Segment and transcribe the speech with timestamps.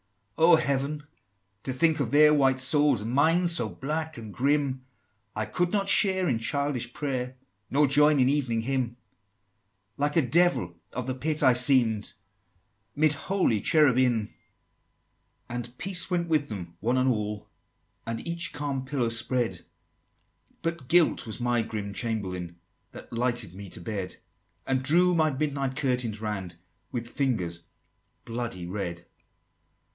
[0.31, 0.47] XXIII.
[0.51, 1.03] "Oh, Heaven!
[1.61, 4.83] to think of their white souls, And mine so black and grim!
[5.35, 7.35] I could not share in childish prayer,
[7.69, 8.97] Nor join in Evening Hymn:
[9.97, 12.13] Like a Devil of the Pit I seem'd,
[12.95, 14.33] 'Mid holy Cherubim!" XXIV.
[15.51, 17.47] "And peace went with them, one and all,
[18.07, 19.61] And each calm pillow spread:
[20.63, 22.55] But Guilt was my grim Chamberlain
[22.93, 24.15] That lighted me to bed;
[24.65, 26.55] And drew my midnight curtains round,
[26.91, 27.65] With fingers
[28.25, 29.05] bloody red!"